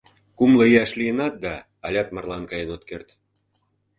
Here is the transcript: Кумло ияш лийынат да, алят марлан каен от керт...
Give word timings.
Кумло 0.37 0.63
ияш 0.71 0.91
лийынат 0.99 1.33
да, 1.43 1.55
алят 1.85 2.07
марлан 2.15 2.43
каен 2.49 2.69
от 2.75 2.83
керт... 2.89 3.07